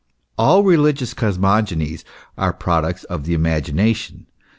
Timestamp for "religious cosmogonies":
0.63-2.03